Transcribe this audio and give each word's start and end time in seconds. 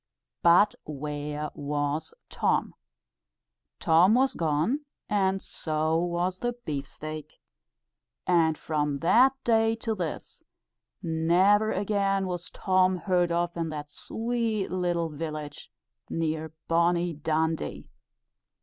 But 0.41 0.73
where 0.83 1.51
was 1.53 2.11
Tom? 2.27 2.73
Tom 3.79 4.15
was 4.15 4.33
gone, 4.33 4.79
and 5.07 5.43
so 5.43 5.95
was 5.99 6.39
the 6.39 6.53
beef 6.65 6.87
steak! 6.87 7.39
And 8.25 8.57
from 8.57 8.97
that 9.01 9.33
day 9.43 9.75
to 9.75 9.93
this, 9.93 10.43
never 11.03 11.71
again 11.71 12.25
was 12.25 12.49
Tom 12.49 12.97
heard 12.97 13.31
of 13.31 13.55
in 13.55 13.69
that 13.69 13.91
sweet 13.91 14.71
little 14.71 15.09
village 15.09 15.71
near 16.09 16.51
bonnie 16.67 17.13
Dundee. 17.13 17.87